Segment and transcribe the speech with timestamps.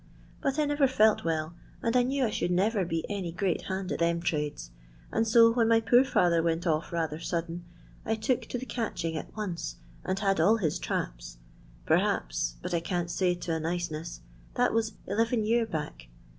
[0.43, 1.53] ut I never felt well,
[1.83, 4.71] and knew I should never be any great hand at them trades,
[5.11, 7.65] and so when my poor father went off rather sudden,
[8.03, 11.37] I took to the catching at once and had all his traps.
[11.85, 14.21] Perhaps, but I can't say to a nicencss,
[14.55, 16.07] that was eleven year back.